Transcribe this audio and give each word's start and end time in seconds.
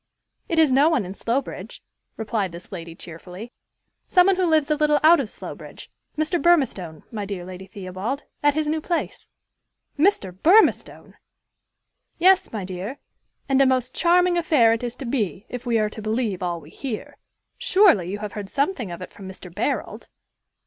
"It 0.49 0.57
is 0.57 0.71
no 0.71 0.89
one 0.89 1.05
in 1.05 1.13
Slowbridge," 1.13 1.83
replied 2.17 2.51
this 2.53 2.71
lady 2.71 2.95
cheerfully. 2.95 3.53
"Some 4.07 4.25
one 4.25 4.35
who 4.35 4.47
lives 4.47 4.71
a 4.71 4.75
little 4.75 4.99
out 5.03 5.19
of 5.19 5.29
Slowbridge, 5.29 5.91
Mr. 6.17 6.41
Burmistone, 6.41 7.03
my 7.11 7.23
dear 7.23 7.45
Lady 7.45 7.67
Theobald, 7.67 8.23
at 8.41 8.55
his 8.55 8.67
new 8.67 8.81
place." 8.81 9.27
"Mr. 9.99 10.31
Burmistone!" 10.35 11.13
"Yes, 12.17 12.51
my 12.51 12.65
dear; 12.65 12.97
and 13.47 13.61
a 13.61 13.67
most 13.67 13.93
charming 13.93 14.39
affair 14.39 14.73
it 14.73 14.81
is 14.83 14.95
to 14.95 15.05
be, 15.05 15.45
if 15.49 15.67
we 15.67 15.77
are 15.77 15.89
to 15.91 16.01
believe 16.01 16.41
all 16.41 16.59
we 16.59 16.71
hear. 16.71 17.17
Surely 17.59 18.09
you 18.09 18.17
have 18.17 18.31
heard 18.33 18.49
something 18.49 18.89
of 18.89 19.03
it 19.03 19.11
from 19.11 19.27
Mr. 19.29 19.53
Barold." 19.53 20.07